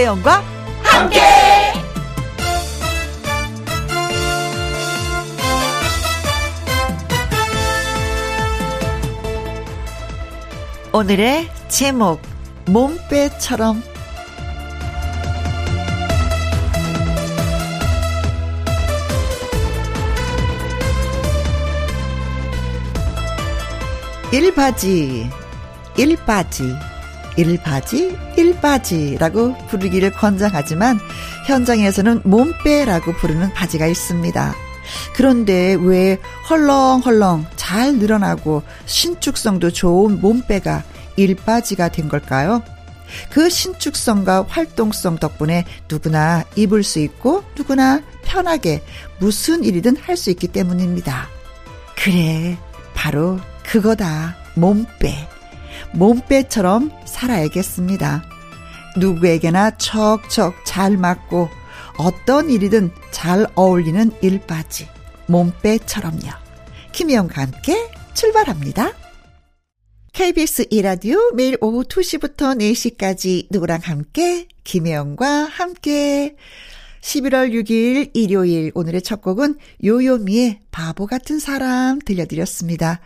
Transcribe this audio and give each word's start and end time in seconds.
김혜영과 0.00 0.42
함께. 0.82 1.20
오늘의 10.92 11.50
제목 11.68 12.20
몸빼처럼 12.66 13.82
일바지, 24.32 25.30
일바지, 25.96 26.89
일바지, 27.36 28.16
일바지라고 28.36 29.56
부르기를 29.68 30.12
권장하지만 30.12 30.98
현장에서는 31.46 32.22
몸빼라고 32.24 33.12
부르는 33.14 33.52
바지가 33.54 33.86
있습니다. 33.86 34.54
그런데 35.14 35.76
왜 35.80 36.18
헐렁헐렁 36.48 37.46
잘 37.56 37.96
늘어나고 37.96 38.62
신축성도 38.86 39.70
좋은 39.70 40.20
몸빼가 40.20 40.82
일바지가 41.16 41.90
된 41.90 42.08
걸까요? 42.08 42.62
그 43.30 43.50
신축성과 43.50 44.46
활동성 44.48 45.18
덕분에 45.18 45.64
누구나 45.88 46.44
입을 46.56 46.82
수 46.84 47.00
있고 47.00 47.42
누구나 47.56 48.00
편하게 48.22 48.82
무슨 49.18 49.64
일이든 49.64 49.96
할 49.96 50.16
수 50.16 50.30
있기 50.30 50.48
때문입니다. 50.48 51.28
그래, 51.96 52.56
바로 52.94 53.38
그거다. 53.64 54.36
몸빼. 54.54 55.39
몸빼처럼 55.92 56.90
살아야겠습니다. 57.04 58.24
누구에게나 58.96 59.76
척척 59.76 60.64
잘 60.64 60.96
맞고 60.96 61.48
어떤 61.96 62.50
일이든 62.50 62.90
잘 63.10 63.46
어울리는 63.54 64.10
일바지. 64.22 64.88
몸빼처럼요. 65.26 66.30
김희영과 66.92 67.42
함께 67.42 67.90
출발합니다. 68.14 68.92
KBS 70.12 70.66
이라디오 70.70 71.18
매일 71.34 71.56
오후 71.60 71.84
2시부터 71.84 72.58
4시까지 72.58 73.46
누구랑 73.50 73.80
함께 73.82 74.48
김혜영과 74.64 75.44
함께 75.44 76.36
11월 77.00 77.52
6일 77.52 78.10
일요일 78.14 78.72
오늘의 78.74 79.02
첫 79.02 79.20
곡은 79.22 79.56
요요미의 79.84 80.60
바보 80.70 81.06
같은 81.06 81.38
사람 81.38 81.98
들려드렸습니다. 81.98 83.00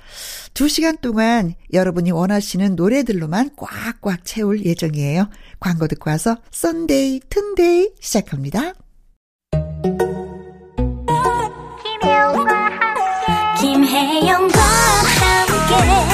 2시간 0.54 1.00
동안 1.00 1.54
여러분이 1.72 2.10
원하시는 2.10 2.76
노래들로만 2.76 3.50
꽉꽉 3.56 4.24
채울 4.24 4.64
예정이에요. 4.64 5.28
광고 5.60 5.86
듣고 5.86 6.10
와서 6.10 6.36
Sunday 6.50 7.20
튼데이 7.28 7.92
시작합니다. 8.00 8.74
김혜영과 13.60 14.58
함께 14.58 16.13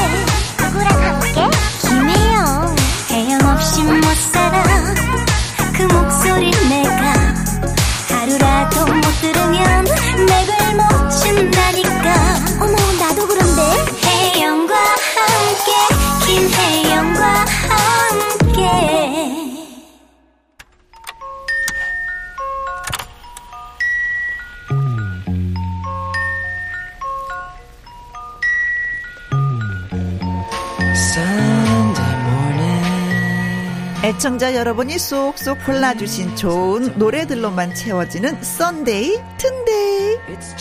애청자 34.21 34.55
여러분이 34.55 34.99
쏙쏙 34.99 35.65
골라주신 35.65 36.37
좋은 36.37 36.99
노래들로만 36.99 37.75
채워지는 37.75 38.43
Sunday 38.43 39.19
튼데이 39.39 40.19
It's 40.29 40.55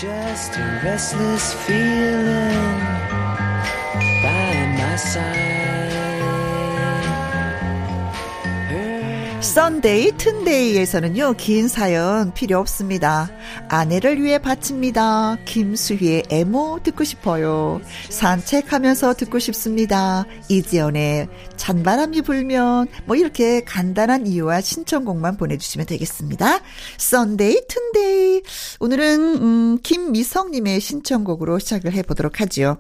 Sunday 9.60 10.14
튼데이에서는요 10.14 11.34
긴 11.34 11.68
사연 11.68 12.34
필요 12.34 12.60
없습니다. 12.60 13.30
아내를 13.68 14.24
위해 14.24 14.38
바칩니다. 14.40 15.40
김수희의 15.44 16.24
애모 16.30 16.80
듣고 16.82 17.04
싶어요. 17.04 17.82
산책하면서 18.10 19.16
듣고 19.16 19.38
싶습니다. 19.40 20.24
이지연의 20.48 21.28
찬바람이 21.58 22.22
불면 22.22 22.88
뭐 23.04 23.18
이렇게 23.18 23.62
간단한 23.66 24.28
이유와 24.28 24.62
신청곡만 24.62 25.36
보내주시면 25.36 25.88
되겠습니다. 25.88 26.62
Sunday 26.98 27.64
튼데이 27.68 28.42
오늘은 28.80 29.20
음, 29.42 29.78
김미성님의 29.84 30.80
신청곡으로 30.80 31.60
시작을 31.60 31.92
해보도록 31.92 32.40
하지요. 32.40 32.78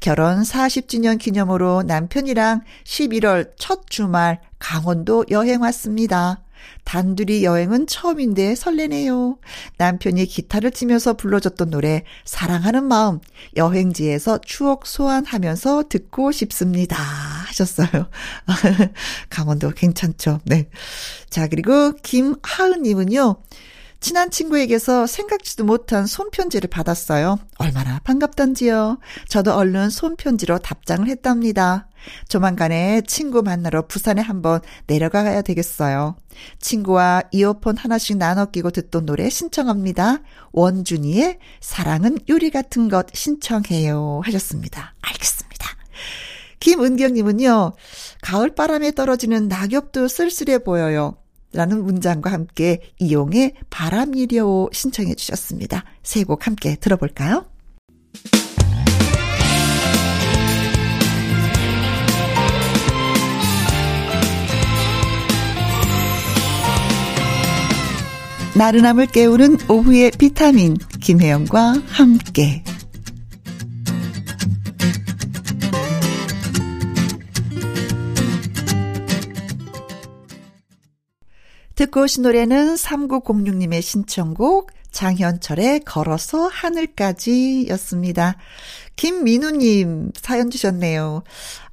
결혼 0.00 0.42
40주년 0.42 1.18
기념으로 1.18 1.82
남편이랑 1.82 2.60
11월 2.84 3.52
첫 3.56 3.88
주말 3.88 4.38
강원도 4.60 5.24
여행 5.30 5.62
왔습니다. 5.62 6.44
단둘이 6.84 7.44
여행은 7.44 7.86
처음인데 7.86 8.54
설레네요. 8.54 9.38
남편이 9.78 10.26
기타를 10.26 10.70
치면서 10.70 11.14
불러줬던 11.14 11.70
노래 11.70 12.04
사랑하는 12.24 12.84
마음 12.84 13.20
여행지에서 13.56 14.38
추억 14.38 14.86
소환하면서 14.86 15.84
듣고 15.88 16.30
싶습니다. 16.32 16.96
하셨어요. 16.96 18.08
강원도 19.30 19.70
괜찮죠. 19.70 20.40
네. 20.44 20.68
자, 21.30 21.48
그리고 21.48 21.92
김하은 22.02 22.82
님은요. 22.82 23.36
친한 24.00 24.30
친구에게서 24.30 25.06
생각지도 25.06 25.64
못한 25.64 26.06
손편지를 26.06 26.68
받았어요. 26.70 27.38
얼마나 27.58 27.98
반갑던지요. 28.00 28.98
저도 29.28 29.54
얼른 29.54 29.90
손편지로 29.90 30.58
답장을 30.58 31.06
했답니다. 31.06 31.86
조만간에 32.28 33.02
친구 33.02 33.42
만나러 33.42 33.86
부산에 33.86 34.22
한번 34.22 34.60
내려가야 34.86 35.42
되겠어요. 35.42 36.16
친구와 36.58 37.22
이어폰 37.30 37.76
하나씩 37.76 38.16
나눠 38.16 38.46
끼고 38.46 38.70
듣던 38.70 39.04
노래 39.04 39.28
신청합니다. 39.28 40.20
원준이의 40.52 41.38
사랑은 41.60 42.18
유리 42.28 42.50
같은 42.50 42.88
것 42.88 43.06
신청해요. 43.12 44.22
하셨습니다. 44.24 44.94
알겠습니다. 45.02 45.68
김은경님은요, 46.60 47.72
가을 48.22 48.54
바람에 48.54 48.92
떨어지는 48.92 49.48
낙엽도 49.48 50.08
쓸쓸해 50.08 50.58
보여요. 50.58 51.16
라는 51.52 51.84
문장과 51.84 52.30
함께 52.32 52.80
이용의 52.98 53.54
바람이려 53.70 54.68
신청해 54.72 55.14
주셨습니다. 55.16 55.84
세 56.02 56.22
곡 56.24 56.46
함께 56.46 56.76
들어볼까요? 56.76 57.46
나른함을 68.56 69.06
깨우는 69.06 69.58
오후의 69.68 70.12
비타민 70.18 70.76
김혜영과 71.00 71.74
함께 71.88 72.62
듣고 81.80 82.02
오신 82.02 82.24
노래는 82.24 82.74
3906님의 82.74 83.80
신청곡 83.80 84.70
장현철의 84.90 85.80
걸어서 85.86 86.46
하늘까지 86.46 87.68
였습니다. 87.70 88.36
김민우님 88.96 90.12
사연 90.14 90.50
주셨네요. 90.50 91.22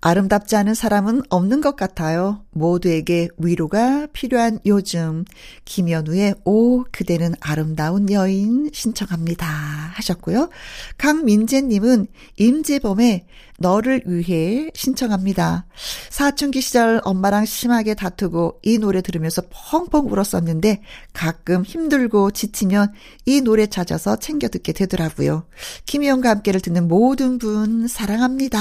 아름답지 0.01 0.55
않은 0.55 0.73
사람은 0.73 1.23
없는 1.29 1.61
것 1.61 1.75
같아요. 1.75 2.43
모두에게 2.51 3.29
위로가 3.37 4.07
필요한 4.13 4.59
요즘. 4.65 5.25
김현우의 5.65 6.35
오, 6.45 6.83
그대는 6.91 7.35
아름다운 7.39 8.11
여인 8.11 8.69
신청합니다. 8.73 9.47
하셨고요. 9.47 10.49
강민재님은 10.97 12.07
임재범의 12.37 13.25
너를 13.59 14.03
위해 14.05 14.69
신청합니다. 14.75 15.65
사춘기 16.11 16.61
시절 16.61 17.01
엄마랑 17.03 17.45
심하게 17.45 17.95
다투고 17.95 18.59
이 18.61 18.77
노래 18.77 19.01
들으면서 19.01 19.41
펑펑 19.49 20.11
울었었는데 20.11 20.83
가끔 21.13 21.63
힘들고 21.63 22.31
지치면 22.31 22.93
이 23.25 23.41
노래 23.41 23.65
찾아서 23.65 24.17
챙겨 24.17 24.47
듣게 24.47 24.73
되더라고요. 24.73 25.47
김희영과 25.85 26.29
함께를 26.29 26.61
듣는 26.61 26.87
모든 26.87 27.27
모든 27.27 27.37
분 27.39 27.87
사랑합니다. 27.87 28.59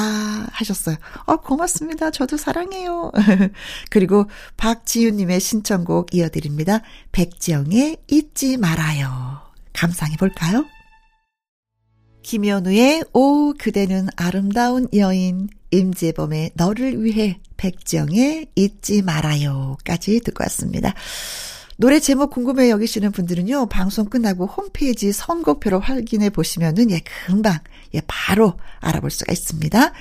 하셨어요. 0.50 0.96
어, 1.26 1.37
고맙습니다. 1.37 2.11
저도 2.11 2.37
사랑해요. 2.37 3.11
그리고 3.90 4.26
박지윤님의 4.56 5.40
신청곡 5.40 6.14
이어드립니다. 6.14 6.82
백지영의 7.12 7.99
잊지 8.08 8.56
말아요. 8.56 9.40
감상해 9.73 10.17
볼까요? 10.17 10.64
김현우의 12.23 13.05
오 13.12 13.52
그대는 13.55 14.08
아름다운 14.17 14.88
여인 14.94 15.49
임재범의 15.70 16.52
너를 16.55 17.05
위해 17.05 17.38
백정의 17.56 18.49
잊지 18.55 19.02
말아요까지 19.02 20.20
듣고 20.20 20.43
왔습니다. 20.44 20.94
노래 21.78 22.00
제목 22.00 22.31
궁금해 22.31 22.70
여기시는 22.70 23.12
분들은요, 23.12 23.67
방송 23.67 24.06
끝나고 24.06 24.46
홈페이지 24.46 25.12
선곡표로 25.12 25.78
확인해 25.81 26.31
보시면은, 26.31 26.90
예, 26.90 27.00
금방, 27.26 27.58
예, 27.94 28.00
바로 28.06 28.55
알아볼 28.81 29.11
수가 29.11 29.32
있습니다. 29.32 29.93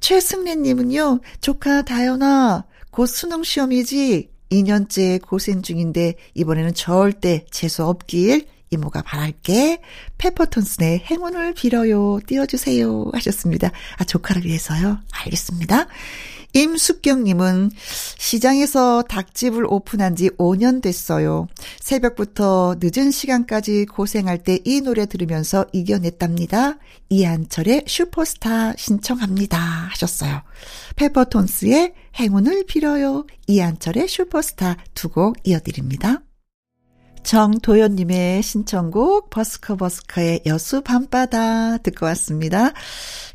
최승래님은요, 0.00 1.20
조카 1.40 1.82
다현아, 1.82 2.64
곧 2.90 3.06
수능 3.06 3.42
시험이지? 3.42 4.30
2년째 4.50 5.20
고생 5.22 5.62
중인데, 5.62 6.14
이번에는 6.34 6.74
절대 6.74 7.44
재수 7.50 7.84
없길 7.84 8.46
이모가 8.70 9.02
바랄게. 9.02 9.80
페퍼톤슨의 10.18 11.00
행운을 11.10 11.54
빌어요. 11.54 12.20
띄워주세요. 12.26 13.10
하셨습니다. 13.12 13.70
아, 13.96 14.04
조카를 14.04 14.44
위해서요? 14.44 14.98
알겠습니다. 15.10 15.86
임숙경님은 16.54 17.70
시장에서 18.18 19.02
닭집을 19.02 19.66
오픈한 19.68 20.16
지 20.16 20.30
5년 20.30 20.80
됐어요. 20.82 21.46
새벽부터 21.78 22.76
늦은 22.80 23.10
시간까지 23.10 23.84
고생할 23.86 24.42
때 24.42 24.58
이 24.64 24.80
노래 24.80 25.04
들으면서 25.06 25.66
이겨냈답니다. 25.72 26.78
이한철의 27.10 27.84
슈퍼스타 27.86 28.74
신청합니다. 28.76 29.58
하셨어요. 29.58 30.42
페퍼톤스의 30.96 31.92
행운을 32.18 32.64
빌어요. 32.66 33.26
이한철의 33.46 34.08
슈퍼스타 34.08 34.76
두 34.94 35.10
곡 35.10 35.36
이어드립니다. 35.44 36.22
정도연님의 37.28 38.42
신청곡 38.42 39.28
버스커버스커의 39.28 40.40
여수 40.46 40.80
밤바다 40.80 41.76
듣고 41.76 42.06
왔습니다. 42.06 42.72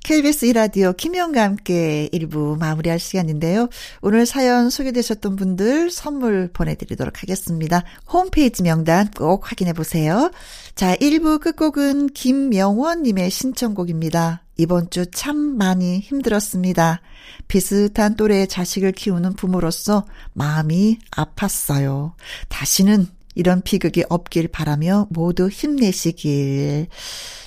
KBS 0.03 0.45
이라디오 0.45 0.93
김영과 0.93 1.43
함께 1.43 2.09
1부 2.11 2.57
마무리할 2.57 2.97
시간인데요. 2.97 3.69
오늘 4.01 4.25
사연 4.25 4.71
소개되셨던 4.71 5.35
분들 5.35 5.91
선물 5.91 6.49
보내드리도록 6.51 7.21
하겠습니다. 7.21 7.83
홈페이지 8.11 8.63
명단 8.63 9.11
꼭 9.11 9.51
확인해 9.51 9.73
보세요. 9.73 10.31
자, 10.73 10.95
1부 10.95 11.39
끝곡은 11.39 12.07
김명원님의 12.07 13.29
신청곡입니다. 13.29 14.41
이번 14.57 14.89
주 14.89 15.05
참 15.05 15.37
많이 15.37 15.99
힘들었습니다. 15.99 17.01
비슷한 17.47 18.15
또래의 18.15 18.47
자식을 18.47 18.93
키우는 18.93 19.33
부모로서 19.33 20.05
마음이 20.33 20.97
아팠어요. 21.11 22.13
다시는 22.49 23.07
이런 23.35 23.61
비극이 23.61 24.03
없길 24.09 24.47
바라며 24.47 25.07
모두 25.09 25.49
힘내시길. 25.49 26.87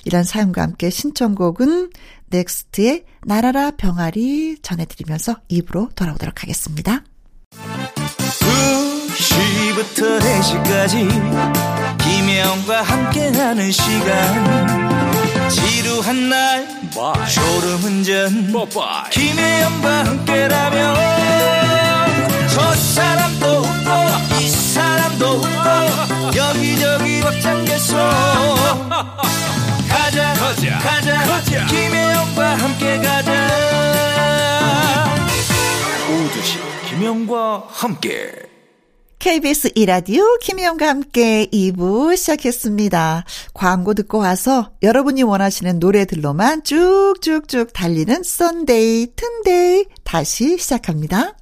이런 0.05 0.23
사연과 0.23 0.61
함께 0.61 0.89
신청곡은 0.89 1.91
넥스트의 2.29 3.05
나라라 3.25 3.71
병아리 3.71 4.57
전해드리면서 4.61 5.37
입으로 5.47 5.89
돌아오도록 5.95 6.43
하겠습니다. 6.43 7.03
2시부터 9.17 10.19
4시까지 10.19 11.97
김혜영과 11.97 12.81
함께하는 12.81 13.71
시간 13.71 15.49
지루한 15.49 16.29
날 16.29 16.67
Bye. 16.93 17.29
졸음운전 17.29 18.51
Bye. 18.51 19.09
김혜영과 19.11 20.05
함께라면 20.05 20.95
저 22.49 22.75
웃고 22.75 23.36
이 24.41 24.49
사람도 24.49 25.25
웃고 25.25 26.37
여기저기 26.37 27.21
벅장개소 27.21 27.95
가자 29.89 30.33
가자 30.33 30.79
가자, 30.79 31.25
가자. 31.25 31.65
김혜영과 31.67 32.55
함께 32.55 32.97
가자 32.99 33.47
오후 36.09 36.30
두시 36.30 36.59
김혜영과 36.89 37.65
함께 37.69 38.47
KBS 39.19 39.71
이라디오 39.75 40.23
김혜영과 40.37 40.87
함께 40.87 41.47
2부 41.51 42.15
시작했습니다. 42.15 43.25
광고 43.53 43.93
듣고 43.93 44.19
와서 44.19 44.71
여러분이 44.83 45.23
원하시는 45.23 45.79
노래들로만 45.79 46.63
쭉쭉쭉 46.63 47.73
달리는 47.73 48.23
Sunday, 48.23 49.07
튼데이 49.15 49.85
다시 50.03 50.57
시작합니다. 50.57 51.35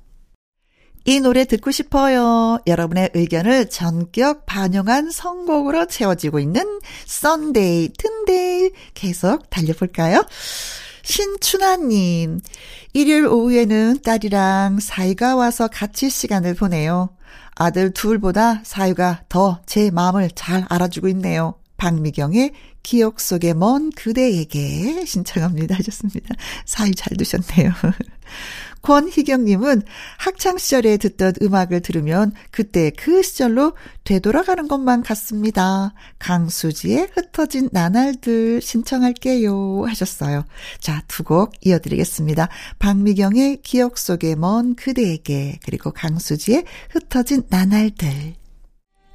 이 1.05 1.19
노래 1.19 1.45
듣고 1.45 1.71
싶어요. 1.71 2.59
여러분의 2.65 3.11
의견을 3.13 3.69
전격 3.69 4.45
반영한 4.45 5.11
선곡으로 5.11 5.85
채워지고 5.85 6.39
있는 6.39 6.79
Sunday, 7.05 7.89
튼데이 7.97 8.71
계속 8.95 9.49
달려볼까요? 9.51 10.25
신춘하님, 11.03 12.39
일요일 12.93 13.27
오후에는 13.27 13.99
딸이랑 14.03 14.79
사이가 14.79 15.35
와서 15.35 15.67
같이 15.67 16.09
시간을 16.09 16.55
보내요. 16.55 17.09
아들 17.53 17.91
둘보다 17.93 18.61
사유가 18.63 19.23
더 19.29 19.59
제 19.67 19.91
마음을 19.91 20.31
잘 20.33 20.65
알아주고 20.67 21.07
있네요. 21.09 21.53
박미경의 21.77 22.53
기억 22.83 23.19
속의 23.19 23.53
먼 23.53 23.91
그대에게 23.91 25.05
신청합니다 25.05 25.75
하셨습니다. 25.75 26.33
사유 26.65 26.93
잘 26.95 27.15
두셨네요. 27.17 27.71
권희경님은 28.85 29.81
학창시절에 30.19 30.97
듣던 30.97 31.33
음악을 31.41 31.81
들으면 31.81 32.31
그때 32.51 32.91
그 32.91 33.23
시절로 33.23 33.73
되돌아가는 34.03 34.67
것만 34.67 35.01
같습니다. 35.03 35.93
강수지의 36.19 37.09
흩어진 37.13 37.69
나날들 37.71 38.61
신청할게요 38.61 39.85
하셨어요. 39.87 40.45
자, 40.79 41.01
두 41.07 41.25
곡 41.25 41.53
이어드리겠습니다. 41.65 42.49
박미경의 42.77 43.61
기억 43.63 43.97
속의 43.97 44.35
먼 44.35 44.75
그대에게 44.75 45.57
그리고 45.65 45.89
강수지의 45.91 46.65
흩어진 46.91 47.41
나날들 47.49 48.35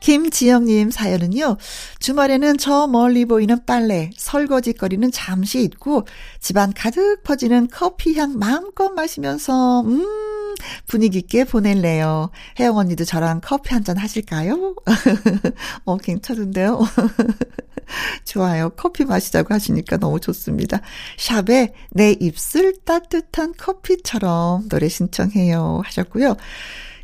김지영님 0.01 0.91
사연은요, 0.91 1.57
주말에는 1.99 2.59
저 2.59 2.87
멀리 2.87 3.25
보이는 3.27 3.65
빨래, 3.67 4.11
설거지거리는 4.17 5.11
잠시 5.13 5.63
잊고 5.63 6.07
집안 6.41 6.73
가득 6.73 7.23
퍼지는 7.23 7.69
커피 7.71 8.15
향 8.19 8.39
마음껏 8.39 8.91
마시면서, 8.91 9.83
음, 9.83 10.55
분위기 10.87 11.19
있게 11.19 11.45
보낼래요. 11.45 12.31
혜영 12.59 12.77
언니도 12.77 13.05
저랑 13.05 13.41
커피 13.43 13.75
한 13.75 13.85
잔 13.85 13.97
하실까요? 13.97 14.75
어, 15.87 15.97
괜찮은데요? 15.97 16.81
좋아요. 18.25 18.71
커피 18.71 19.05
마시자고 19.05 19.53
하시니까 19.55 19.97
너무 19.97 20.21
좋습니다. 20.21 20.81
샵에 21.19 21.73
내 21.91 22.13
입술 22.21 22.75
따뜻한 22.85 23.55
커피처럼 23.57 24.69
노래 24.69 24.89
신청해요. 24.89 25.83
하셨고요. 25.85 26.37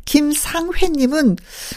김상회님은 0.07 1.35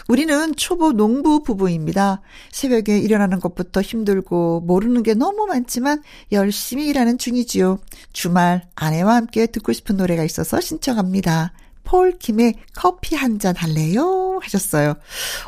우리는 0.09 0.55
초보 0.57 0.93
농부 0.93 1.43
부부입니다. 1.43 2.23
새벽에 2.53 2.97
일어나는 2.99 3.41
것부터 3.41 3.83
힘들고 3.83 4.61
모르는 4.61 5.03
게 5.03 5.15
너무 5.15 5.47
많지만 5.47 6.03
열심히 6.33 6.87
일하는 6.87 7.19
중이지요. 7.19 7.81
주말 8.13 8.63
아내와 8.77 9.17
함께 9.17 9.47
듣고 9.47 9.73
싶은 9.73 9.97
노래가 9.97 10.25
있어서 10.25 10.61
신청합니다. 10.61 11.53
폴킴의 11.85 12.55
커피 12.73 13.17
한 13.17 13.41
잔 13.41 13.57
할래요? 13.57 14.39
하셨어요. 14.43 14.95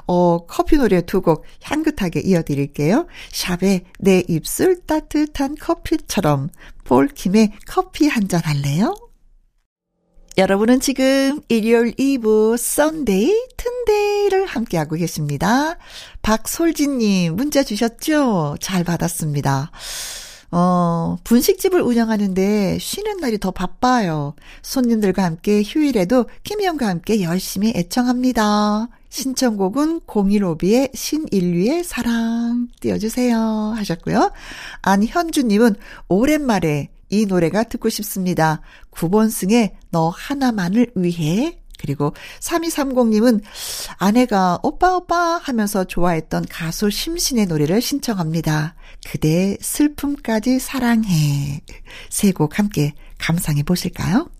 어, 0.09 0.45
커피 0.47 0.77
노래 0.77 1.03
두 1.03 1.21
곡 1.23 1.45
향긋하게 1.63 2.21
이어드릴게요. 2.21 3.07
샵에 3.31 3.85
내 4.01 4.25
입술 4.29 4.81
따뜻한 4.87 5.55
커피처럼 5.61 6.49
폴킴의 6.85 7.53
커피 7.69 8.09
한 8.09 8.27
잔 8.27 8.41
할래요? 8.45 8.93
여러분은 10.39 10.81
지금 10.81 11.43
일요일 11.49 11.93
2부 11.93 12.57
Sunday 12.57 13.49
튼데이를 13.59 14.47
함께하고 14.47 14.97
계십니다. 14.97 15.77
박솔진님 16.23 17.37
문자 17.37 17.63
주셨죠? 17.63 18.57
잘 18.59 18.83
받았습니다. 18.83 19.71
어, 20.51 21.19
분식집을 21.25 21.83
운영하는데 21.83 22.79
쉬는 22.79 23.19
날이 23.19 23.39
더 23.39 23.51
바빠요. 23.51 24.35
손님들과 24.63 25.23
함께 25.23 25.63
휴일에도 25.63 26.25
김희영과 26.45 26.89
함께 26.89 27.23
열심히 27.23 27.75
애청합니다. 27.77 28.89
신청곡은 29.11 30.01
015B의 30.07 30.97
신인류의 30.97 31.85
사랑 31.85 32.69
띄워주세요 32.81 33.75
하셨고요. 33.77 34.33
안현주님은 34.81 35.77
오랜만에 36.09 36.92
이 37.13 37.27
노래가 37.27 37.65
듣고 37.65 37.91
싶습니다. 37.91 38.63
9번승의 38.91 39.73
너 39.91 40.09
하나만을 40.09 40.93
위해 40.97 41.59
그리고 41.79 42.15
3230님은 42.41 43.43
아내가 43.99 44.59
오빠 44.63 44.97
오빠 44.97 45.37
하면서 45.37 45.85
좋아했던 45.85 46.47
가수 46.49 46.91
심신의 46.91 47.47
노래를 47.47 47.81
신청합니다. 47.83 48.75
그대 49.11 49.57
슬픔까지 49.61 50.59
사랑해. 50.59 51.61
세 52.09 52.33
곡 52.33 52.59
함께 52.59 52.95
감상해 53.19 53.63
보실까요? 53.63 54.31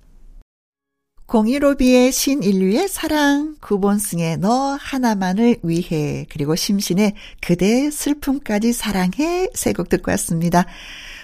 공일오비의 1.27 2.13
신인류의 2.13 2.89
사랑, 2.89 3.57
구본승의 3.61 4.39
너 4.39 4.77
하나만을 4.79 5.57
위해, 5.63 6.27
그리고 6.31 6.55
심신의 6.57 7.15
그대 7.41 7.91
슬픔까지 7.91 8.73
사랑해 8.73 9.49
세 9.55 9.73
곡 9.73 9.89
듣고 9.89 10.11
왔습니다. 10.13 10.67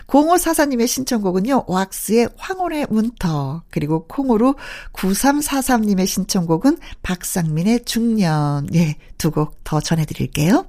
0544님의 0.08 0.86
신청곡은요, 0.86 1.64
왁스의 1.68 2.30
황혼의 2.36 2.86
문터, 2.90 3.62
그리고 3.70 4.06
콩으로 4.06 4.56
9343님의 4.94 6.06
신청곡은 6.06 6.78
박상민의 7.02 7.84
중년, 7.84 8.66
예, 8.74 8.96
두곡 9.18 9.62
더 9.64 9.80
전해드릴게요. 9.80 10.66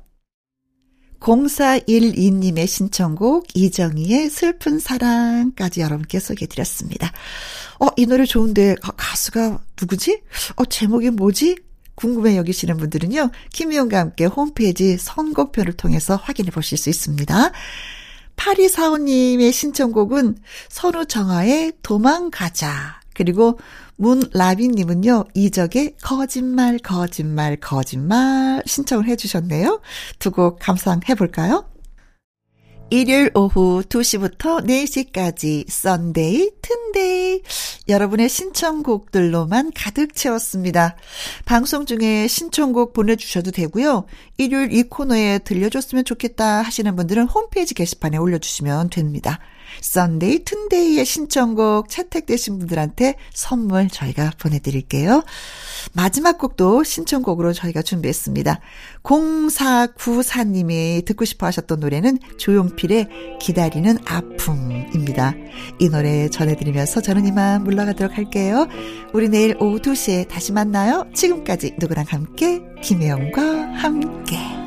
0412님의 1.19 2.67
신청곡 2.67 3.47
이정희의 3.53 4.29
슬픈 4.29 4.79
사랑까지 4.79 5.81
여러분께 5.81 6.19
소개해드렸습니다. 6.19 7.11
어, 7.79 7.87
이 7.97 8.05
노래 8.05 8.25
좋은데 8.25 8.75
가수가 8.97 9.59
누구지? 9.79 10.21
어, 10.55 10.65
제목이 10.65 11.09
뭐지? 11.11 11.57
궁금해 11.95 12.37
여기시는 12.37 12.77
분들은요. 12.77 13.31
김희영과 13.51 13.99
함께 13.99 14.23
홈페이지 14.25 14.97
선곡표를 14.97 15.73
통해서 15.73 16.15
확인해 16.15 16.49
보실 16.51 16.77
수 16.77 16.89
있습니다. 16.89 17.51
8245님의 18.39 19.51
신청곡은 19.51 20.37
선우정아의 20.69 21.73
도망가자. 21.83 22.99
그리고 23.13 23.59
문라비님은요, 23.97 25.25
이적의 25.33 25.95
거짓말, 26.01 26.79
거짓말, 26.79 27.57
거짓말 27.57 28.63
신청을 28.65 29.07
해주셨네요. 29.07 29.81
두 30.19 30.31
곡 30.31 30.59
감상해 30.59 31.15
볼까요? 31.15 31.65
일요일 32.91 33.29
오후 33.35 33.83
2시부터 33.87 34.65
4시까지 34.65 35.69
Sunday, 35.69 36.51
튼데이 36.61 37.41
여러분의 37.87 38.29
신청곡들로만 38.29 39.71
가득 39.75 40.15
채웠습니다. 40.15 40.95
방송 41.45 41.85
중에 41.85 42.27
신청곡 42.27 42.93
보내주셔도 42.93 43.51
되고요. 43.51 44.05
일요일 44.37 44.73
이 44.73 44.83
코너에 44.83 45.39
들려줬으면 45.39 46.05
좋겠다 46.05 46.61
하시는 46.61 46.95
분들은 46.95 47.27
홈페이지 47.27 47.75
게시판에 47.75 48.17
올려주시면 48.17 48.89
됩니다. 48.89 49.39
Sunday 49.81 50.45
튼데이의 50.45 51.05
신청곡 51.05 51.89
채택되신 51.89 52.59
분들한테 52.59 53.15
선물 53.33 53.89
저희가 53.89 54.31
보내드릴게요. 54.39 55.23
마지막 55.93 56.37
곡도 56.37 56.83
신청곡으로 56.83 57.53
저희가 57.53 57.81
준비했습니다. 57.81 58.59
0494님이 59.03 61.05
듣고 61.05 61.25
싶어 61.25 61.47
하셨던 61.47 61.79
노래는 61.79 62.19
조용필의 62.37 63.39
기다리는 63.39 63.97
아픔입니다. 64.05 65.33
이 65.79 65.89
노래 65.89 66.29
전해드리면서 66.29 67.01
저는 67.01 67.27
이만 67.27 67.63
물러가도록 67.63 68.17
할게요. 68.17 68.67
우리 69.13 69.29
내일 69.29 69.55
오후 69.59 69.79
2시에 69.79 70.27
다시 70.27 70.51
만나요. 70.51 71.05
지금까지 71.13 71.75
누구랑 71.79 72.05
함께 72.09 72.61
김혜영과 72.81 73.41
함께 73.73 74.58